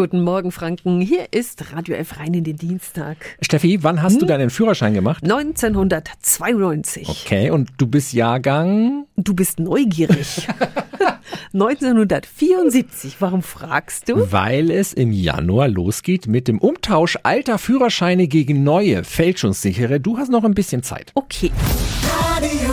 [0.00, 1.02] Guten Morgen, Franken.
[1.02, 3.18] Hier ist Radio F rein in den Dienstag.
[3.42, 4.20] Steffi, wann hast hm?
[4.20, 5.22] du deinen Führerschein gemacht?
[5.22, 7.06] 1992.
[7.06, 9.04] Okay, und du bist Jahrgang?
[9.18, 10.48] Du bist neugierig.
[11.52, 13.16] 1974.
[13.18, 14.32] Warum fragst du?
[14.32, 20.00] Weil es im Januar losgeht mit dem Umtausch alter Führerscheine gegen neue, fälschungssichere.
[20.00, 21.12] Du hast noch ein bisschen Zeit.
[21.14, 21.50] Okay.
[22.10, 22.72] Radio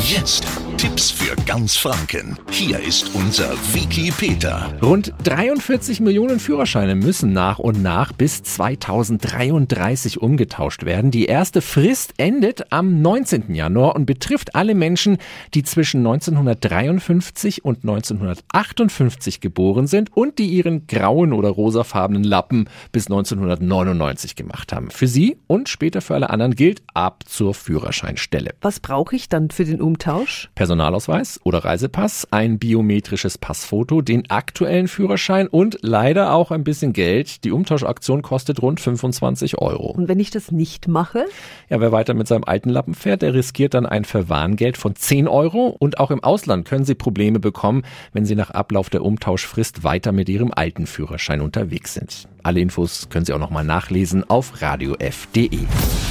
[0.00, 0.44] Jetzt
[0.76, 2.38] Tipps für ganz Franken.
[2.50, 4.74] Hier ist unser Wiki Peter.
[4.82, 11.10] Rund 43 Millionen Führerscheine müssen nach und nach bis 2033 umgetauscht werden.
[11.10, 13.54] Die erste Frist endet am 19.
[13.54, 15.16] Januar und betrifft alle Menschen,
[15.54, 23.06] die zwischen 1953 und 1958 geboren sind und die ihren grauen oder rosafarbenen Lappen bis
[23.06, 24.90] 1999 gemacht haben.
[24.90, 28.50] Für sie und später für alle anderen gilt ab zur Führerscheinstelle.
[28.60, 30.50] Was brauche ich dann für den Umtausch?
[30.66, 37.44] Personalausweis oder Reisepass, ein biometrisches Passfoto, den aktuellen Führerschein und leider auch ein bisschen Geld.
[37.44, 39.92] Die Umtauschaktion kostet rund 25 Euro.
[39.92, 41.26] Und wenn ich das nicht mache?
[41.68, 45.28] Ja, wer weiter mit seinem alten Lappen fährt, der riskiert dann ein Verwarngeld von 10
[45.28, 45.68] Euro.
[45.78, 50.10] Und auch im Ausland können Sie Probleme bekommen, wenn Sie nach Ablauf der Umtauschfrist weiter
[50.10, 52.26] mit Ihrem alten Führerschein unterwegs sind.
[52.42, 55.60] Alle Infos können Sie auch nochmal nachlesen auf radiof.de.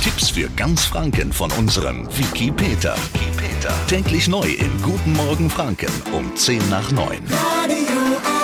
[0.01, 2.95] Tipps für ganz Franken von unserem Wiki Peter.
[3.66, 3.88] Peter.
[3.88, 7.19] Täglich neu in Guten Morgen Franken um 10 nach 9.
[7.31, 8.34] Radio